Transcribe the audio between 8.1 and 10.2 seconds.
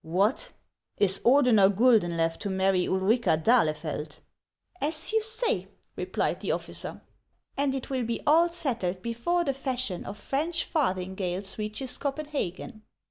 all be settled before the fashion of